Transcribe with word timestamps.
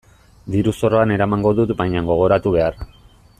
Diru-zorroan 0.53 1.13
eramango 1.17 1.51
dut 1.59 1.75
baina 1.83 2.03
gogoratu 2.09 2.55
behar. 2.57 2.81